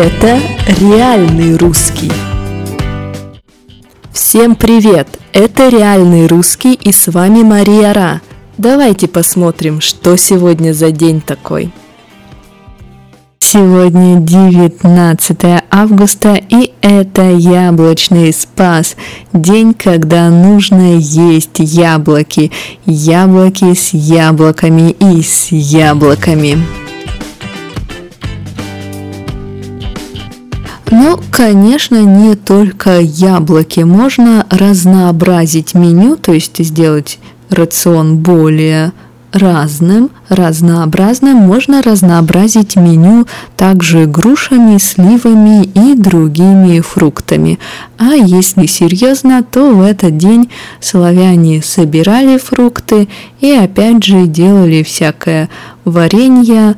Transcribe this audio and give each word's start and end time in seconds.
Это 0.00 0.40
реальный 0.80 1.58
русский. 1.58 2.10
Всем 4.10 4.56
привет! 4.56 5.06
Это 5.34 5.68
реальный 5.68 6.26
русский 6.26 6.72
и 6.72 6.90
с 6.90 7.08
вами 7.08 7.42
Мария 7.42 7.92
Ра. 7.92 8.22
Давайте 8.56 9.08
посмотрим, 9.08 9.82
что 9.82 10.16
сегодня 10.16 10.72
за 10.72 10.90
день 10.90 11.20
такой. 11.20 11.70
Сегодня 13.40 14.20
19 14.20 15.38
августа 15.70 16.34
и 16.48 16.72
это 16.80 17.32
яблочный 17.32 18.32
спас. 18.32 18.96
День, 19.34 19.74
когда 19.74 20.30
нужно 20.30 20.96
есть 20.96 21.58
яблоки. 21.58 22.50
Яблоки 22.86 23.74
с 23.74 23.92
яблоками 23.92 24.92
и 24.92 25.20
с 25.20 25.48
яблоками. 25.50 26.56
Конечно, 31.40 32.02
не 32.02 32.34
только 32.34 33.00
яблоки. 33.00 33.80
Можно 33.80 34.46
разнообразить 34.50 35.72
меню, 35.72 36.16
то 36.16 36.32
есть 36.34 36.62
сделать 36.62 37.18
рацион 37.48 38.18
более 38.18 38.92
разным, 39.32 40.10
разнообразным, 40.28 41.36
можно 41.36 41.80
разнообразить 41.80 42.76
меню 42.76 43.26
также 43.56 44.04
грушами, 44.04 44.76
сливами 44.76 45.64
и 45.64 45.94
другими 45.94 46.80
фруктами. 46.80 47.58
А 47.96 48.12
если 48.12 48.66
серьезно, 48.66 49.42
то 49.42 49.72
в 49.72 49.80
этот 49.80 50.18
день 50.18 50.50
славяне 50.80 51.62
собирали 51.62 52.36
фрукты 52.36 53.08
и 53.40 53.50
опять 53.52 54.04
же 54.04 54.26
делали 54.26 54.82
всякое 54.82 55.48
варенье, 55.86 56.74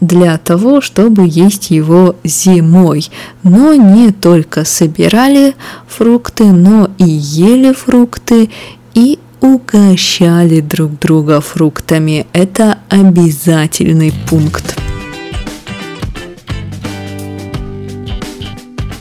для 0.00 0.36
того, 0.38 0.80
чтобы 0.80 1.26
есть 1.26 1.70
его 1.70 2.16
зимой. 2.24 3.08
Но 3.42 3.74
не 3.74 4.12
только 4.12 4.64
собирали 4.64 5.54
фрукты, 5.86 6.44
но 6.44 6.90
и 6.98 7.04
ели 7.04 7.72
фрукты 7.72 8.50
и 8.94 9.18
угощали 9.40 10.60
друг 10.60 10.98
друга 10.98 11.40
фруктами. 11.40 12.26
Это 12.32 12.78
обязательный 12.88 14.12
пункт. 14.28 14.76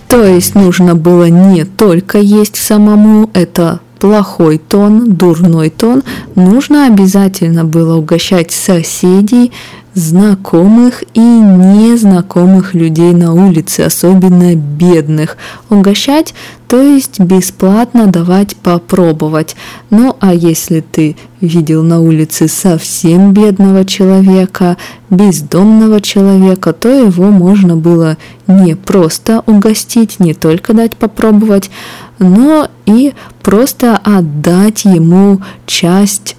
То 0.08 0.24
есть 0.24 0.56
нужно 0.56 0.96
было 0.96 1.26
не 1.26 1.66
только 1.66 2.20
есть 2.20 2.56
самому, 2.56 3.30
это 3.34 3.82
плохой 4.06 4.60
тон, 4.60 5.16
дурной 5.16 5.72
тон, 5.72 6.04
нужно 6.36 6.86
обязательно 6.86 7.66
было 7.66 7.96
угощать 7.96 8.52
соседей, 8.52 9.52
знакомых 9.96 11.04
и 11.16 11.20
незнакомых 11.20 12.76
людей 12.76 13.14
на 13.14 13.34
улице, 13.34 13.82
особенно 13.82 14.54
бедных. 14.56 15.38
Угощать, 15.72 16.36
то 16.68 16.80
есть 16.80 17.20
бесплатно 17.20 18.06
давать 18.06 18.56
попробовать. 18.58 19.56
Ну 19.90 20.16
а 20.20 20.36
если 20.36 20.82
ты 20.82 21.16
видел 21.42 21.82
на 21.82 22.00
улице 22.00 22.48
совсем 22.48 23.34
бедного 23.34 23.86
человека, 23.86 24.78
бездомного 25.10 26.00
человека, 26.02 26.74
то 26.74 26.90
его 26.90 27.32
можно 27.32 27.76
было 27.76 28.18
не 28.46 28.76
просто 28.76 29.42
угостить, 29.48 30.20
не 30.20 30.34
только 30.34 30.74
дать 30.74 30.96
попробовать, 30.96 31.72
но 32.20 32.70
и 32.86 33.14
просто 33.42 33.98
отдать 33.98 34.86
ему 34.86 35.42
часть 35.66 36.36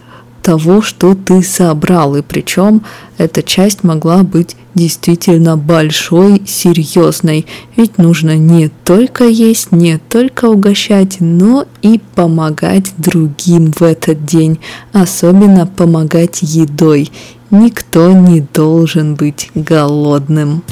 того, 0.46 0.80
что 0.80 1.16
ты 1.16 1.42
собрал, 1.42 2.14
и 2.14 2.22
причем 2.22 2.82
эта 3.18 3.42
часть 3.42 3.82
могла 3.82 4.22
быть 4.22 4.54
действительно 4.74 5.56
большой, 5.56 6.42
серьезной, 6.46 7.46
ведь 7.76 7.98
нужно 7.98 8.36
не 8.36 8.68
только 8.84 9.24
есть, 9.24 9.72
не 9.72 9.98
только 9.98 10.44
угощать, 10.44 11.16
но 11.18 11.64
и 11.82 12.00
помогать 12.14 12.92
другим 12.96 13.72
в 13.72 13.82
этот 13.82 14.24
день, 14.24 14.60
особенно 14.92 15.66
помогать 15.66 16.38
едой. 16.42 17.10
Никто 17.50 18.12
не 18.12 18.40
должен 18.40 19.16
быть 19.16 19.50
голодным. 19.54 20.62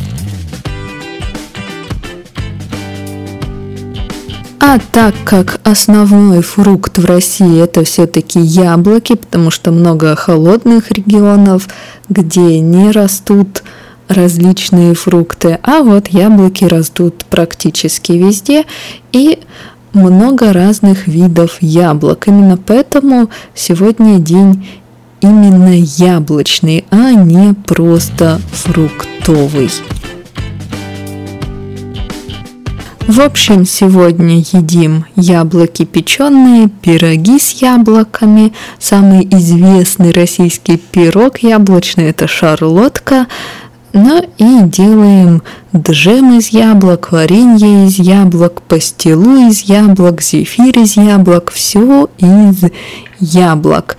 А 4.66 4.78
так 4.92 5.14
как 5.26 5.60
основной 5.62 6.41
фрукт 6.41 6.97
в 6.97 7.04
России 7.04 7.62
это 7.62 7.84
все-таки 7.84 8.41
яблоки, 8.41 9.14
потому 9.14 9.50
что 9.50 9.72
много 9.72 10.16
холодных 10.16 10.91
регионов, 10.91 11.69
где 12.08 12.60
не 12.60 12.91
растут 12.91 13.62
различные 14.08 14.94
фрукты, 14.94 15.58
а 15.62 15.82
вот 15.82 16.08
яблоки 16.08 16.64
растут 16.64 17.26
практически 17.26 18.12
везде 18.12 18.64
и 19.12 19.38
много 19.92 20.54
разных 20.54 21.08
видов 21.08 21.58
яблок. 21.60 22.26
Именно 22.26 22.56
поэтому 22.56 23.28
сегодня 23.54 24.19
день 24.19 24.66
именно 25.20 25.78
яблочный, 25.78 26.86
а 26.91 27.12
не 27.12 27.53
просто 27.53 28.41
фруктовый. 28.50 29.69
В 33.06 33.20
общем, 33.20 33.66
сегодня 33.66 34.38
едим 34.38 35.04
яблоки 35.15 35.84
печеные, 35.84 36.69
пироги 36.69 37.38
с 37.38 37.50
яблоками. 37.60 38.54
Самый 38.78 39.28
известный 39.31 40.10
российский 40.10 40.78
пирог 40.78 41.41
яблочный– 41.41 42.04
это 42.10 42.26
шарлотка. 42.26 43.26
Ну 43.92 44.22
и 44.38 44.62
делаем 44.62 45.42
джем 45.76 46.38
из 46.38 46.48
яблок, 46.48 47.12
варенье 47.12 47.87
из 47.87 47.98
яблок, 47.98 48.62
пастилу 48.62 49.48
из 49.48 49.60
яблок, 49.60 50.22
зефир 50.22 50.78
из 50.78 50.97
яблок, 50.97 51.50
все 51.53 52.09
из 52.19 52.65
яблок. 53.21 53.98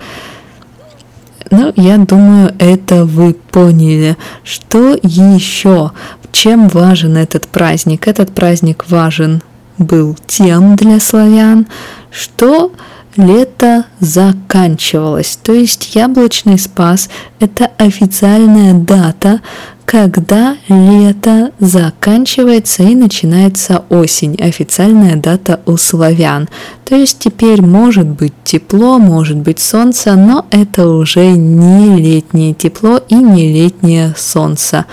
Ну, 1.50 1.72
я 1.76 1.96
думаю, 1.98 2.54
это 2.58 3.04
вы 3.04 3.34
поняли. 3.34 4.16
Что 4.42 4.94
еще? 5.02 5.92
Чем 6.32 6.68
важен 6.68 7.16
этот 7.16 7.46
праздник? 7.48 8.08
Этот 8.08 8.34
праздник 8.34 8.84
важен 8.88 9.42
был 9.78 10.16
тем 10.26 10.76
для 10.76 11.00
славян, 11.00 11.66
что 12.10 12.72
лето 13.16 13.84
заканчивалось. 14.00 15.38
То 15.42 15.52
есть 15.52 15.94
яблочный 15.94 16.58
спас– 16.58 17.08
это 17.40 17.70
официальная 17.78 18.74
дата, 18.74 19.40
когда 19.86 20.56
лето 20.68 21.52
заканчивается 21.60 22.82
и 22.82 22.96
начинается 22.96 23.84
осень, 23.88 24.34
официальная 24.34 25.14
дата 25.14 25.60
у 25.64 25.76
славян. 25.76 26.48
То 26.84 26.96
есть 26.96 27.20
теперь 27.20 27.62
может 27.62 28.06
быть 28.08 28.34
тепло, 28.44 28.98
может 28.98 29.36
быть 29.36 29.60
солнце, 29.60 30.14
но 30.14 30.44
это 30.50 30.88
уже 30.88 31.28
не 31.30 31.96
летнее 31.96 32.52
тепло 32.52 33.00
и 33.08 33.14
не 33.14 33.52
летнее 33.52 34.12
солнце. 34.18 34.86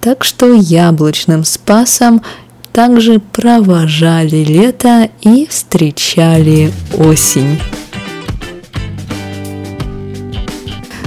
Так 0.00 0.24
что 0.24 0.54
яблочным 0.54 1.44
спасом 1.44 2.22
также 2.72 3.18
провожали 3.18 4.44
лето 4.44 5.10
и 5.20 5.46
встречали 5.50 6.72
осень. 6.96 7.58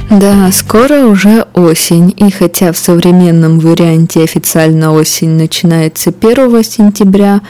Да, 0.10 0.52
скоро 0.52 1.08
уже 1.08 1.46
осень, 1.54 2.14
и 2.16 2.30
хотя 2.32 2.72
в 2.72 2.78
современном 2.78 3.60
варианте 3.60 4.24
официально 4.24 4.94
осень 4.94 5.32
начинается 5.32 6.12
1 6.12 6.64
сентября, 6.64 7.42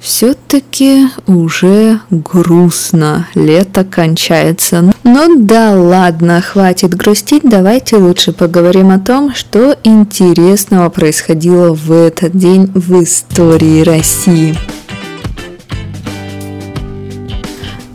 все-таки 0.00 1.08
уже 1.26 2.00
грустно, 2.10 3.26
лето 3.34 3.84
кончается. 3.84 4.92
Ну 5.04 5.36
да 5.38 5.72
ладно, 5.72 6.40
хватит 6.40 6.94
грустить, 6.94 7.42
давайте 7.44 7.96
лучше 7.96 8.32
поговорим 8.32 8.90
о 8.90 9.00
том, 9.00 9.34
что 9.34 9.76
интересного 9.82 10.88
происходило 10.88 11.74
в 11.74 11.92
этот 11.92 12.36
день 12.36 12.70
в 12.74 13.02
истории 13.02 13.82
России. 13.82 14.56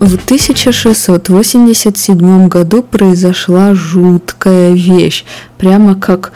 В 0.03 0.15
1687 0.15 2.47
году 2.49 2.83
произошла 2.83 3.73
жуткая 3.73 4.73
вещь, 4.73 5.23
прямо 5.57 5.95
как 5.95 6.33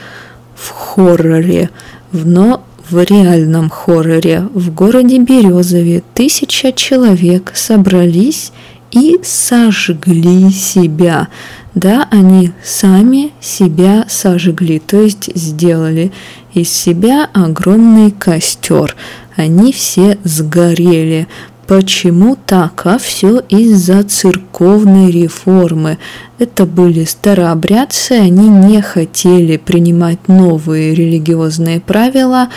в 0.55 0.69
хорроре, 0.69 1.69
но 2.13 2.63
в 2.89 3.03
реальном 3.03 3.69
хорроре 3.69 4.47
в 4.53 4.73
городе 4.73 5.19
Березове 5.19 6.01
тысяча 6.13 6.71
человек 6.71 7.51
собрались 7.55 8.53
и 8.91 9.19
сожгли 9.21 10.49
себя. 10.49 11.27
Да, 11.75 12.07
они 12.09 12.53
сами 12.63 13.33
себя 13.41 14.05
сожгли, 14.07 14.79
то 14.79 15.01
есть 15.01 15.29
сделали 15.35 16.13
из 16.53 16.71
себя 16.71 17.29
огромный 17.33 18.11
костер. 18.11 18.95
Они 19.35 19.73
все 19.73 20.17
сгорели. 20.23 21.27
Почему 21.67 22.37
так? 22.45 22.85
А 22.85 22.97
все 22.97 23.39
из-за 23.49 24.03
церковной 24.03 25.11
реформы. 25.11 25.97
Это 26.39 26.65
были 26.65 27.03
старообрядцы, 27.03 28.13
они 28.13 28.47
не 28.47 28.81
хотели 28.81 29.57
принимать 29.57 30.29
новые 30.29 30.95
религиозные 30.95 31.81
правила, 31.81 32.47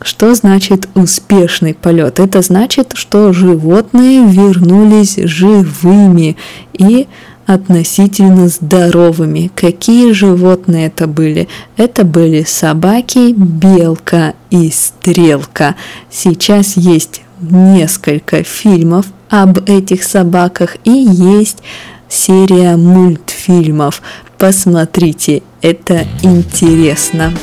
что 0.05 0.35
значит 0.35 0.87
успешный 0.93 1.73
полет? 1.73 2.19
Это 2.19 2.43
значит, 2.43 2.91
что 2.93 3.33
животные 3.33 4.23
вернулись 4.27 5.15
живыми 5.17 6.37
и 6.73 7.07
относительно 7.47 8.47
здоровыми. 8.47 9.49
Какие 9.55 10.11
животные 10.11 10.87
это 10.87 11.07
были? 11.07 11.47
Это 11.75 12.03
были 12.03 12.43
собаки, 12.43 13.33
белка 13.33 14.35
и 14.51 14.69
стрелка. 14.69 15.75
Сейчас 16.11 16.77
есть 16.77 17.23
несколько 17.41 18.43
фильмов 18.43 19.07
об 19.29 19.67
этих 19.67 20.03
собаках 20.03 20.77
и 20.83 20.91
есть 20.91 21.63
серия 22.07 22.77
мультфильмов. 22.77 24.03
Посмотрите, 24.37 25.41
это 25.61 26.05
интересно. 26.21 27.33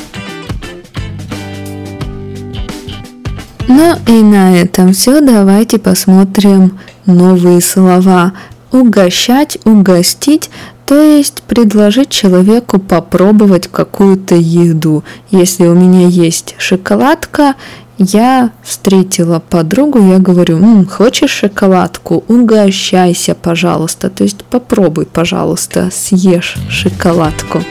Ну 3.67 3.95
и 4.07 4.21
на 4.21 4.55
этом 4.55 4.93
все. 4.93 5.21
Давайте 5.21 5.77
посмотрим 5.77 6.79
новые 7.05 7.61
слова. 7.61 8.33
Угощать, 8.71 9.59
угостить, 9.65 10.49
то 10.85 10.99
есть 10.99 11.43
предложить 11.43 12.09
человеку 12.09 12.79
попробовать 12.79 13.67
какую-то 13.67 14.35
еду. 14.35 15.03
Если 15.29 15.67
у 15.67 15.75
меня 15.75 16.07
есть 16.07 16.55
шоколадка, 16.57 17.53
я 17.99 18.51
встретила 18.63 19.39
подругу, 19.39 19.99
я 19.99 20.17
говорю, 20.17 20.57
М, 20.57 20.87
хочешь 20.87 21.29
шоколадку? 21.29 22.23
Угощайся, 22.27 23.35
пожалуйста. 23.35 24.09
То 24.09 24.23
есть 24.23 24.43
попробуй, 24.43 25.05
пожалуйста, 25.05 25.89
съешь 25.91 26.57
шоколадку. 26.69 27.61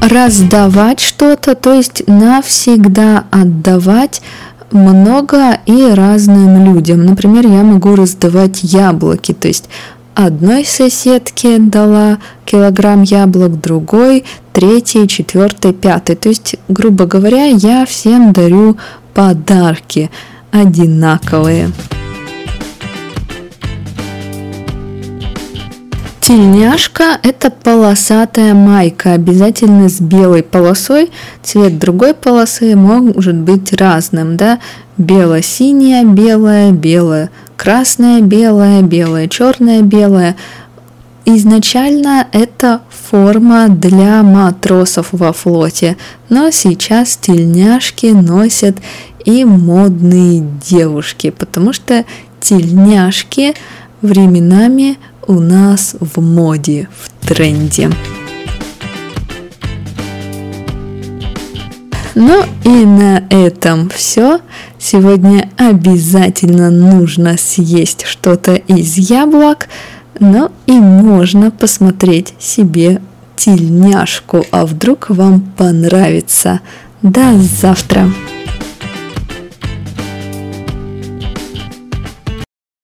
Раздавать 0.00 1.00
что-то, 1.00 1.54
то 1.54 1.72
есть 1.72 2.02
навсегда 2.06 3.24
отдавать 3.30 4.22
много 4.70 5.58
и 5.66 5.90
разным 5.92 6.64
людям. 6.64 7.04
Например, 7.04 7.46
я 7.46 7.62
могу 7.62 7.96
раздавать 7.96 8.62
яблоки, 8.62 9.32
то 9.32 9.48
есть 9.48 9.68
одной 10.14 10.64
соседке 10.64 11.58
дала 11.58 12.18
килограмм 12.44 13.02
яблок, 13.02 13.60
другой, 13.60 14.24
третий, 14.52 15.08
четвертый, 15.08 15.72
пятый. 15.72 16.16
То 16.16 16.28
есть, 16.28 16.56
грубо 16.68 17.06
говоря, 17.06 17.46
я 17.46 17.86
всем 17.86 18.32
дарю 18.32 18.76
подарки 19.14 20.10
одинаковые. 20.52 21.70
Тельняшка– 26.30 27.18
это 27.24 27.50
полосатая 27.50 28.54
майка, 28.54 29.14
обязательно 29.14 29.88
с 29.88 30.00
белой 30.00 30.44
полосой. 30.44 31.10
Цвет 31.42 31.80
другой 31.80 32.14
полосы 32.14 32.76
может 32.76 33.34
быть 33.34 33.72
разным, 33.72 34.36
да? 34.36 34.60
Бело-синяя, 34.96 36.04
белая, 36.04 36.70
белая, 36.70 37.30
красная, 37.56 38.20
белая, 38.20 38.82
белая, 38.82 39.26
черная, 39.26 39.82
белая. 39.82 40.36
Изначально 41.24 42.28
это 42.30 42.82
форма 43.10 43.66
для 43.66 44.22
матросов 44.22 45.08
во 45.10 45.32
флоте, 45.32 45.96
но 46.28 46.52
сейчас 46.52 47.16
тельняшки 47.16 48.06
носят 48.06 48.76
и 49.24 49.44
модные 49.44 50.46
девушки, 50.64 51.30
потому 51.30 51.72
что 51.72 52.04
тельняшки 52.40 53.54
временами 54.00 54.96
у 55.30 55.38
нас 55.38 55.94
в 56.00 56.20
моде, 56.20 56.88
в 56.92 57.26
тренде. 57.26 57.88
Ну 62.16 62.42
и 62.64 62.84
на 62.84 63.22
этом 63.30 63.88
все. 63.90 64.40
Сегодня 64.76 65.48
обязательно 65.56 66.70
нужно 66.70 67.36
съесть 67.38 68.04
что-то 68.06 68.54
из 68.54 68.96
яблок, 68.96 69.68
но 70.18 70.50
и 70.66 70.72
можно 70.72 71.52
посмотреть 71.52 72.34
себе 72.40 73.00
тельняшку, 73.36 74.44
а 74.50 74.66
вдруг 74.66 75.10
вам 75.10 75.40
понравится. 75.56 76.60
До 77.02 77.38
завтра! 77.38 78.10